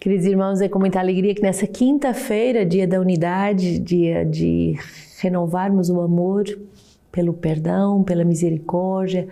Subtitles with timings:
[0.00, 4.78] Queridos irmãos, é com muita alegria que nessa quinta-feira, dia da unidade, dia de
[5.20, 6.44] renovarmos o amor
[7.10, 9.26] pelo perdão, pela misericórdia,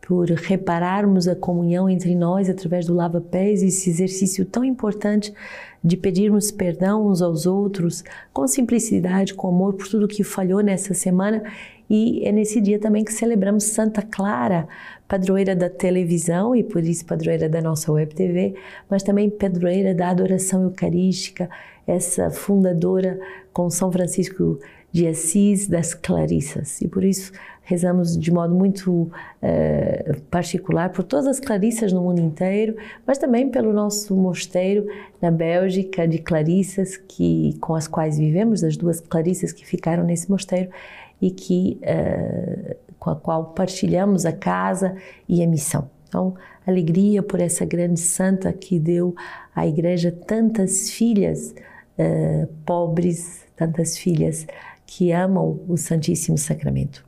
[0.00, 5.34] por repararmos a comunhão entre nós através do lava-pés, esse exercício tão importante
[5.82, 10.94] de pedirmos perdão uns aos outros, com simplicidade, com amor por tudo que falhou nessa
[10.94, 11.42] semana.
[11.88, 14.68] E é nesse dia também que celebramos Santa Clara,
[15.06, 18.54] padroeira da televisão e por isso padroeira da nossa web TV,
[18.90, 21.48] mas também padroeira da adoração eucarística,
[21.86, 23.18] essa fundadora
[23.52, 24.58] com São Francisco
[24.90, 26.80] de Assis das Clarissas.
[26.80, 32.20] E por isso rezamos de modo muito uh, particular por todas as Clarissas no mundo
[32.20, 34.86] inteiro, mas também pelo nosso mosteiro
[35.20, 40.30] na Bélgica de Clarissas, que, com as quais vivemos, as duas Clarissas que ficaram nesse
[40.30, 40.70] mosteiro
[41.20, 44.96] e que, uh, com a qual partilhamos a casa
[45.28, 45.90] e a missão.
[46.08, 46.34] Então,
[46.66, 49.14] alegria por essa grande santa que deu
[49.54, 51.54] à igreja tantas filhas
[51.98, 54.46] uh, pobres, tantas filhas
[54.86, 57.04] que amam o Santíssimo Sacramento.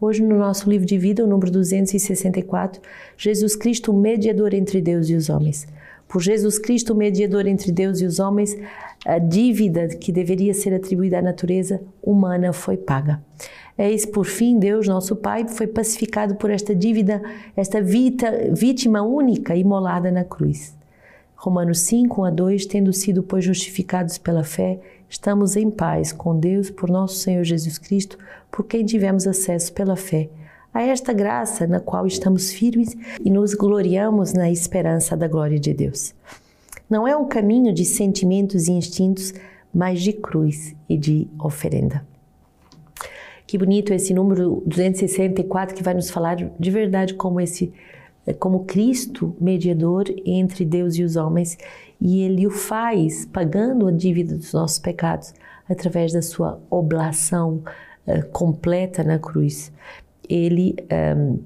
[0.00, 2.82] Hoje, no nosso livro de vida, o número 264,
[3.16, 5.66] Jesus Cristo, o mediador entre Deus e os homens.
[6.12, 8.54] Por Jesus Cristo, o mediador entre Deus e os homens,
[9.06, 13.24] a dívida que deveria ser atribuída à natureza humana foi paga.
[13.78, 17.22] Eis, por fim, Deus, nosso Pai, foi pacificado por esta dívida,
[17.56, 20.76] esta vita, vítima única imolada na cruz.
[21.34, 26.38] Romanos 5, 1 a 2, tendo sido, pois, justificados pela fé, estamos em paz com
[26.38, 28.18] Deus por nosso Senhor Jesus Cristo,
[28.50, 30.28] por quem tivemos acesso pela fé
[30.72, 35.74] a esta graça na qual estamos firmes e nos gloriamos na esperança da glória de
[35.74, 36.14] Deus.
[36.88, 39.34] Não é um caminho de sentimentos e instintos,
[39.72, 42.06] mas de cruz e de oferenda.
[43.46, 47.72] Que bonito esse número 264 que vai nos falar de verdade como esse
[48.38, 51.58] como Cristo mediador entre Deus e os homens
[52.00, 55.34] e ele o faz pagando a dívida dos nossos pecados
[55.68, 57.62] através da sua oblação
[58.06, 59.72] uh, completa na cruz.
[60.28, 61.38] Ele um, ehm,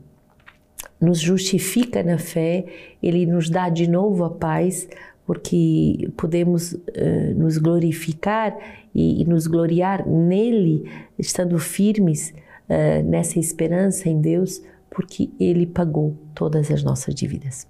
[1.01, 2.65] nos justifica na fé,
[3.03, 4.89] ele nos dá de novo a paz,
[5.27, 8.57] porque podemos uh, nos glorificar
[8.95, 10.89] e, e, nos gloriar nele,
[11.19, 12.33] estando firmes
[12.69, 17.67] uh, nessa esperança em Deus, porque ele pagou todas as nossas dívidas.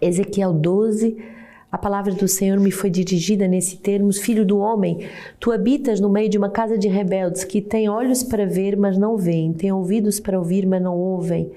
[0.00, 1.16] Ezequiel 12
[1.70, 5.06] a palavra do Senhor me foi dirigida nesse termos: Filho do homem,
[5.38, 8.96] tu habitas no meio de uma casa de rebeldes que tem olhos para ver, mas
[8.96, 11.50] não veem, tem ouvidos para ouvir, mas não ouvem.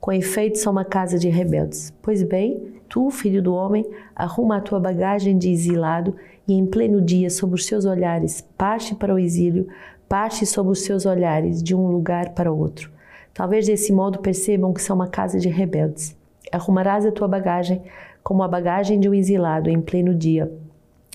[0.00, 1.92] Com efeito, são uma casa de rebeldes.
[2.00, 6.14] Pois bem, tu, filho do homem, arruma a tua bagagem de exilado
[6.46, 9.66] e em pleno dia, sob os seus olhares, parte para o exílio,
[10.08, 12.92] parte sob os seus olhares, de um lugar para outro.
[13.34, 16.16] Talvez desse modo percebam que são uma casa de rebeldes.
[16.52, 17.82] Arrumarás a tua bagagem
[18.28, 20.52] como a bagagem de um exilado em pleno dia,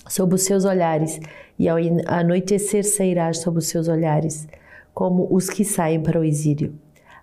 [0.08, 1.20] sob os seus olhares,
[1.56, 4.48] e ao anoitecer sairás sob os seus olhares,
[4.92, 6.74] como os que saem para o exílio.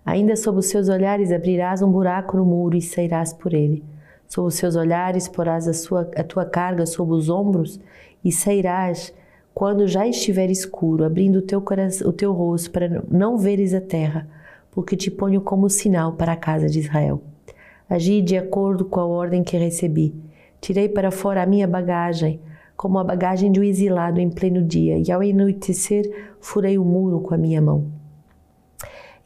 [0.06, 3.84] Ainda sob os seus olhares abrirás um buraco no muro e sairás por ele.
[4.30, 7.78] Sob os seus olhares porás a, sua, a tua carga sob os ombros
[8.24, 9.14] e sairás
[9.54, 13.82] quando já estiver escuro, abrindo o teu, coração, o teu rosto para não veres a
[13.82, 14.26] terra,
[14.72, 17.22] porque te ponho como sinal para a casa de Israel.
[17.92, 20.16] Agi de acordo com a ordem que recebi.
[20.62, 22.40] Tirei para fora a minha bagagem,
[22.78, 26.10] como a bagagem de um exilado em pleno dia, e ao anoitecer
[26.40, 27.92] furei o muro com a minha mão.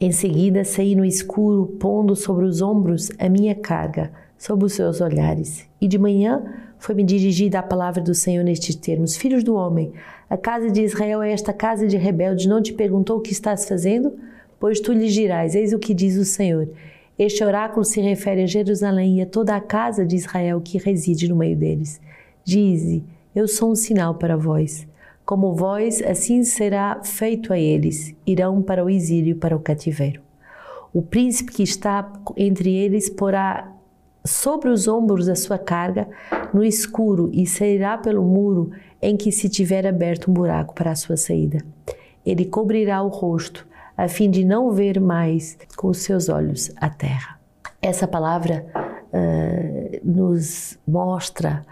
[0.00, 5.00] Em seguida saí no escuro, pondo sobre os ombros a minha carga, sob os seus
[5.00, 5.64] olhares.
[5.80, 6.42] E de manhã
[6.76, 9.92] foi-me dirigida a palavra do Senhor nestes termos: Filhos do homem,
[10.28, 12.46] a casa de Israel é esta casa de rebeldes.
[12.46, 14.18] Não te perguntou o que estás fazendo?
[14.58, 16.68] Pois tu lhes dirás: Eis o que diz o Senhor.
[17.18, 21.28] Este oráculo se refere a Jerusalém e a toda a casa de Israel que reside
[21.28, 21.98] no meio deles.
[22.44, 23.02] Dize:
[23.34, 24.86] Eu sou um sinal para vós.
[25.24, 28.14] Como vós, assim será feito a eles.
[28.26, 30.20] Irão para o exílio, para o cativeiro.
[30.92, 33.72] O príncipe que está entre eles porá
[34.24, 36.08] sobre os ombros a sua carga
[36.52, 38.70] no escuro e sairá pelo muro
[39.00, 41.58] em que se tiver aberto um buraco para a sua saída.
[42.24, 43.66] Ele cobrirá o rosto
[43.96, 47.38] a fim de não ver mais com os seus olhos a terra.
[47.80, 51.64] Essa palavra uh, nos mostra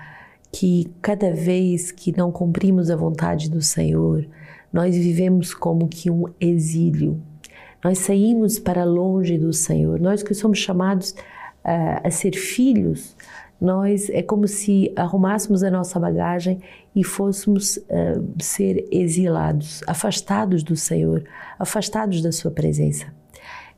[0.52, 4.26] que cada vez que não cumprimos a vontade do Senhor,
[4.72, 7.20] nós vivemos como que um exílio.
[7.82, 10.00] Nós saímos para longe do Senhor.
[10.00, 11.14] Nós que somos chamados
[11.64, 13.16] uh, a ser filhos,
[13.60, 16.60] nós é como se arrumássemos a nossa bagagem
[16.94, 21.24] e fôssemos uh, ser exilados, afastados do Senhor,
[21.58, 23.06] afastados da Sua presença.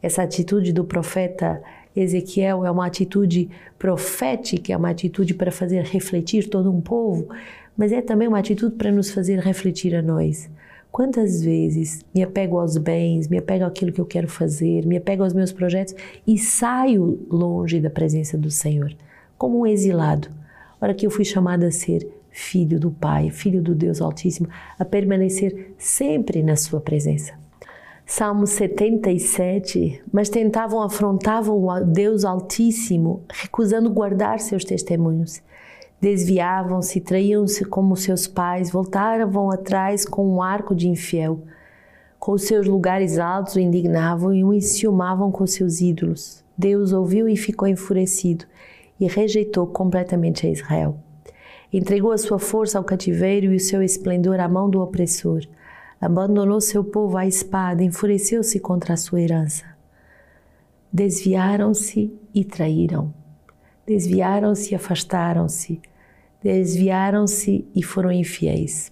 [0.02, 1.62] Essa atitude do profeta
[1.94, 3.48] Ezequiel é uma atitude
[3.78, 7.28] profética, é uma atitude para fazer refletir todo um povo,
[7.76, 10.50] mas é também uma atitude para nos fazer refletir a nós.
[10.90, 15.22] Quantas vezes me apego aos bens, me apego àquilo que eu quero fazer, me apego
[15.22, 15.94] aos meus projetos
[16.26, 18.94] e saio longe da presença do Senhor,
[19.36, 20.28] como um exilado.
[20.80, 24.48] Hora que eu fui chamada a ser filho do Pai, filho do Deus Altíssimo,
[24.78, 27.32] a permanecer sempre na Sua presença.
[28.04, 35.42] Salmo 77, mas tentavam, afrontavam o Deus Altíssimo, recusando guardar seus testemunhos.
[36.00, 41.40] Desviavam-se, traíam-se como seus pais, voltavam atrás com um arco de infiel.
[42.18, 46.44] Com seus lugares altos o indignavam e o enciumavam com seus ídolos.
[46.56, 48.44] Deus ouviu e ficou enfurecido
[49.00, 50.98] e rejeitou completamente a Israel.
[51.72, 55.42] Entregou a sua força ao cativeiro e o seu esplendor à mão do opressor.
[56.00, 59.64] Abandonou seu povo à espada, enfureceu-se contra a sua herança.
[60.92, 63.12] Desviaram-se e traíram.
[63.86, 65.80] Desviaram-se e afastaram-se.
[66.42, 68.90] Desviaram-se e foram infiéis.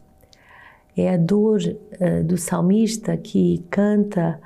[0.96, 4.40] É a dor uh, do salmista que canta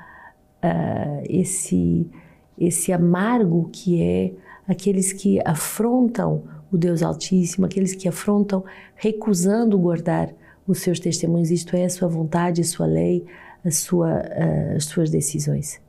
[0.63, 2.09] uh, esse,
[2.57, 4.33] esse amargo que é
[4.67, 8.63] aqueles que afrontam o Deus Altíssimo, aqueles que afrontam
[8.95, 10.33] recusando guardar
[10.67, 13.25] os seus testemunhos, isto é, a sua vontade, a sua lei,
[13.65, 15.79] a sua, uh, as suas decisões.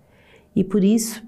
[0.54, 1.22] E por isso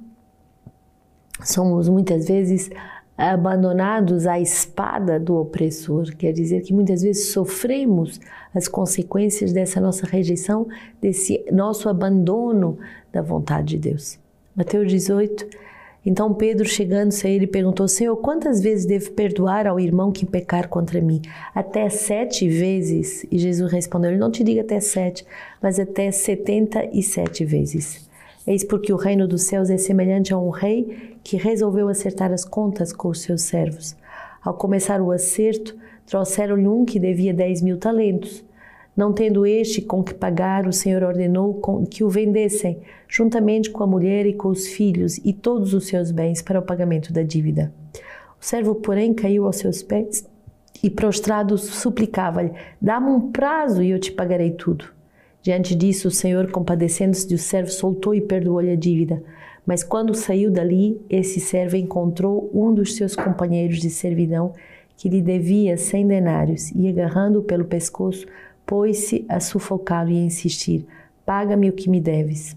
[1.42, 2.70] somos muitas vezes
[3.16, 8.20] abandonados à espada do opressor, quer dizer que muitas vezes sofremos
[8.54, 10.66] as consequências dessa nossa rejeição,
[11.00, 12.78] desse nosso abandono
[13.12, 14.18] da vontade de Deus.
[14.56, 15.46] Mateus 18
[16.04, 20.68] então Pedro, chegando-se a ele, perguntou: Senhor, quantas vezes devo perdoar ao irmão que pecar
[20.68, 21.22] contra mim?
[21.54, 23.24] Até sete vezes?
[23.30, 25.24] E Jesus respondeu: Não te diga até sete,
[25.62, 28.08] mas até setenta e sete vezes.
[28.44, 32.44] Eis porque o reino dos céus é semelhante a um rei que resolveu acertar as
[32.44, 33.96] contas com os seus servos.
[34.42, 35.76] Ao começar o acerto,
[36.06, 38.44] trouxeram-lhe um que devia dez mil talentos.
[38.96, 42.78] Não tendo este com que pagar, o Senhor ordenou que o vendessem,
[43.08, 46.62] juntamente com a mulher e com os filhos e todos os seus bens, para o
[46.62, 47.72] pagamento da dívida.
[48.40, 50.28] O servo, porém, caiu aos seus pés
[50.82, 54.84] e, prostrado, suplicava-lhe: Dá-me um prazo e eu te pagarei tudo.
[55.42, 59.22] Diante disso, o Senhor, compadecendo-se do servo, soltou e perdoou-lhe a dívida.
[59.66, 64.52] Mas quando saiu dali, esse servo encontrou um dos seus companheiros de servidão
[64.96, 68.26] que lhe devia cem denários e, agarrando-o pelo pescoço,
[68.66, 70.86] pôs-se a sufocá-lo e a insistir:
[71.24, 72.56] Paga-me o que me deves.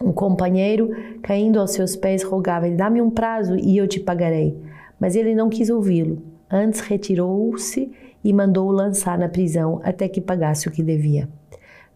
[0.00, 0.90] Um companheiro,
[1.22, 4.56] caindo aos seus pés, rogava-lhe: Dá-me um prazo e eu te pagarei.
[4.98, 6.22] Mas ele não quis ouvi-lo.
[6.50, 7.90] Antes retirou-se
[8.22, 11.28] e mandou-o lançar na prisão até que pagasse o que devia.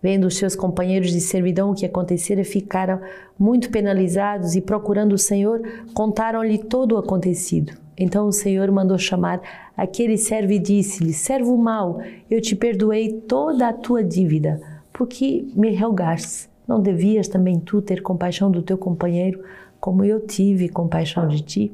[0.02, 3.00] Vendo os seus companheiros de servidão o que acontecera, ficaram
[3.38, 5.60] muito penalizados e, procurando o Senhor,
[5.92, 7.72] contaram-lhe todo o acontecido.
[7.96, 9.40] Então o Senhor mandou chamar
[9.76, 12.00] aquele servo e disse-lhe: Servo mau,
[12.30, 14.60] eu te perdoei toda a tua dívida,
[14.92, 16.48] porque me rogaste.
[16.66, 19.42] Não devias também tu ter compaixão do teu companheiro,
[19.80, 21.72] como eu tive compaixão de ti?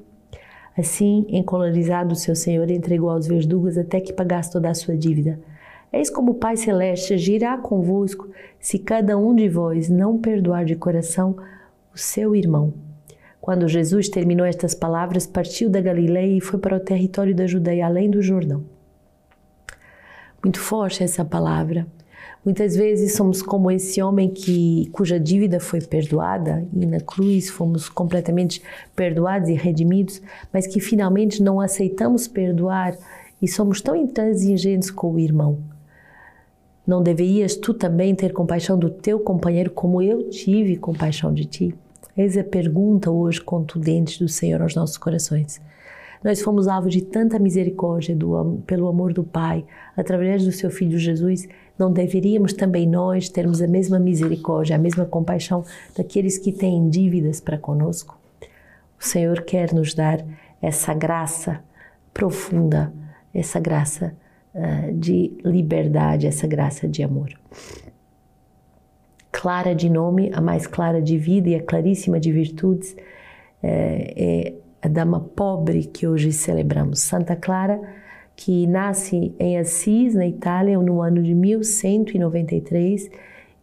[0.77, 5.39] Assim, encolorizado, seu Senhor entregou aos verdugos até que pagasse toda a sua dívida.
[5.97, 10.75] Eis como o Pai Celeste agirá convosco se cada um de vós não perdoar de
[10.75, 11.37] coração
[11.95, 12.75] o seu irmão.
[13.41, 17.87] Quando Jesus terminou estas palavras, partiu da Galileia e foi para o território da Judeia,
[17.87, 18.65] além do Jordão.
[20.43, 21.87] Muito forte essa palavra.
[22.45, 27.89] Muitas vezes somos como esse homem que cuja dívida foi perdoada e na cruz fomos
[27.89, 28.61] completamente
[28.97, 30.21] perdoados e redimidos,
[30.53, 32.97] mas que finalmente não aceitamos perdoar
[33.41, 35.73] e somos tão intransigentes com o irmão.
[36.87, 41.75] Não deverias tu também ter compaixão do teu companheiro como eu tive compaixão de ti?
[42.15, 45.63] Eis a pergunta hoje contundente do Senhor aos nossos corações.
[46.23, 49.65] Nós fomos alvo de tanta misericórdia do, pelo amor do Pai,
[49.97, 51.49] através do seu Filho Jesus.
[51.79, 55.65] Não deveríamos também nós termos a mesma misericórdia, a mesma compaixão
[55.97, 58.19] daqueles que têm dívidas para conosco?
[59.01, 60.25] O Senhor quer nos dar
[60.61, 61.61] essa graça
[62.13, 62.93] profunda,
[63.35, 64.15] essa graça
[64.93, 67.31] de liberdade, essa graça de amor.
[69.33, 72.97] Clara de nome, a mais clara de vida e a claríssima de virtudes,
[73.63, 77.81] é, é a dama pobre que hoje celebramos, Santa Clara,
[78.37, 83.11] que nasce em Assis, na Itália, no ano de 1193,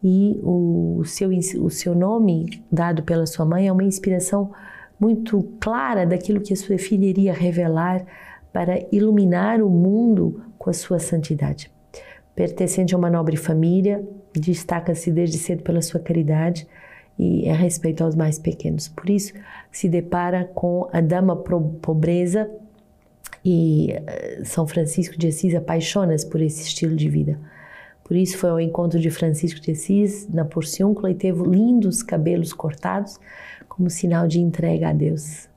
[0.04, 4.52] e o seu, o seu nome, dado pela sua mãe, é uma inspiração
[5.00, 8.04] muito clara daquilo que a sua filha iria revelar
[8.52, 11.72] para iluminar o mundo com a sua santidade.
[12.36, 16.68] Pertencente a uma nobre família, destaca-se desde cedo pela sua caridade
[17.18, 18.88] e é respeito aos mais pequenos.
[18.88, 19.34] Por isso,
[19.72, 22.48] se depara com a dama pobreza
[23.44, 27.40] e eh, São Francisco de Assis apaixona-se por esse estilo de vida.
[28.04, 32.54] Por isso foi ao encontro de Francisco de Assis na Porciúncula e teve lindos cabelos
[32.54, 33.20] cortados
[33.68, 35.50] como sinal de entrega a Deus.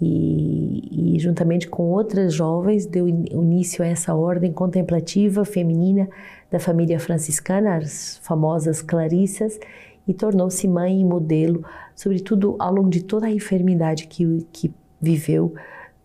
[0.00, 0.47] E,
[0.90, 6.08] e, juntamente com outras jovens deu início a essa ordem contemplativa feminina
[6.50, 9.58] da família franciscana, as famosas Clarissas,
[10.06, 15.54] e tornou-se mãe e modelo, sobretudo ao longo de toda a enfermidade que, que viveu,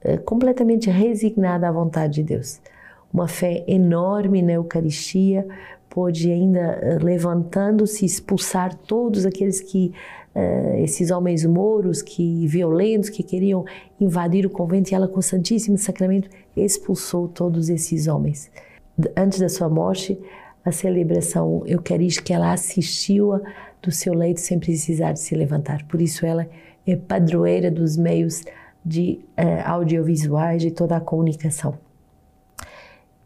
[0.01, 2.59] eh, completamente resignada à vontade de Deus.
[3.13, 5.47] Uma fé enorme na Eucaristia,
[5.93, 9.93] pôde ainda eh, levantando-se expulsar todos aqueles que
[10.35, 13.65] uh, esses homens mouros que violentos que queriam
[13.99, 18.51] invadir o convento e ela com o Santíssimo Sacramento expulsou todos esses homens.
[19.15, 20.19] Antes da sua morte,
[20.63, 23.41] a celebração eucarística ela assistiu-a
[23.81, 25.85] do seu leito sem precisar de se levantar.
[25.87, 26.47] Por isso ela
[26.85, 28.43] é padroeira dos meios
[28.85, 31.77] de uh, audiovisuais de toda a comunicação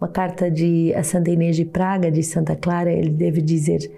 [0.00, 3.90] Uma carta de a Santa Inês de Praga, de Santa Clara, ele deve dizer,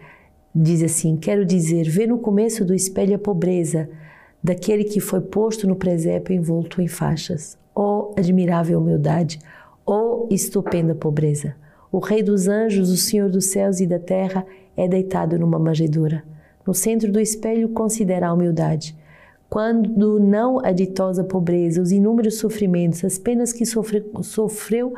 [0.54, 3.88] diz assim, quero dizer, vê no começo do espelho a pobreza
[4.42, 7.58] daquele que foi posto no presépio envolto em faixas.
[7.74, 9.38] Oh, admirável humildade!
[9.86, 11.54] Oh, estupenda pobreza!
[11.92, 14.46] O Rei dos anjos, o Senhor dos céus e da terra,
[14.80, 16.24] é deitado numa manjedoura.
[16.66, 18.96] No centro do espelho, considera a humildade.
[19.48, 24.94] Quando não a ditosa pobreza, os inúmeros sofrimentos, as penas que sofre, sofreu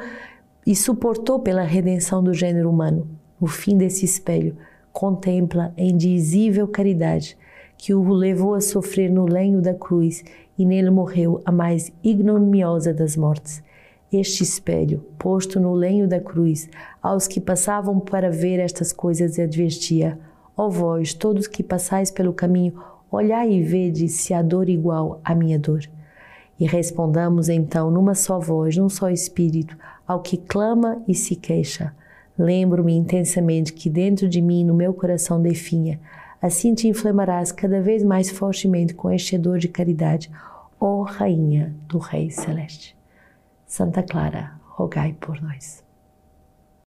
[0.65, 3.09] e suportou pela redenção do gênero humano,
[3.41, 4.57] no fim desse espelho,
[4.93, 7.37] contempla a indizível caridade
[7.77, 10.23] que o levou a sofrer no lenho da cruz
[10.57, 13.63] e nele morreu a mais ignominiosa das mortes
[14.13, 16.69] este espelho, posto no lenho da cruz,
[17.03, 20.19] aos que passavam para ver estas coisas advertia:
[20.57, 22.75] Ó vós, todos que passais pelo caminho,
[23.11, 25.83] olhai e vede se há dor igual à minha dor.
[26.61, 29.77] E respondamos então numa só voz, num só espírito,
[30.07, 31.95] ao que clama e se queixa.
[32.39, 35.99] Lembro-me intensamente que dentro de mim, no meu coração definha,
[36.41, 40.31] assim te inflamarás cada vez mais fortemente com este dor de caridade,
[40.81, 43.02] ó Rainha do Rei Celeste.
[43.73, 45.82] Santa Clara, rogai por nós.